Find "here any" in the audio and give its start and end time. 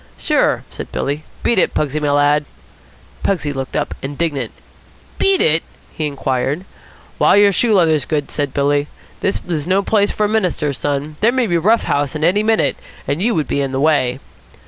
12.23-12.41